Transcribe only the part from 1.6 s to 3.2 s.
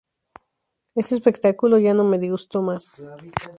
ya no me disgustó más.